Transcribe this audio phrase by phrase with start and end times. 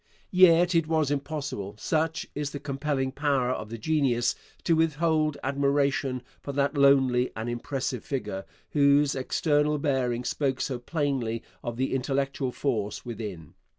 [0.31, 6.51] Yet it was impossible, such is the compelling power of genius, to withhold admiration for
[6.53, 13.05] that lonely and impressive figure whose external bearing spoke so plainly of the intellectual force
[13.05, 13.53] within.